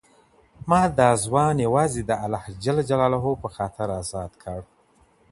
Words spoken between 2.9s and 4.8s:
الله په خاطر ازاد کړ.